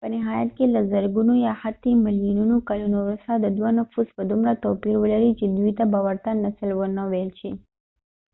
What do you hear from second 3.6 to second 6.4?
نفوس به دومره توپیر ولري چې دوی ته به ورته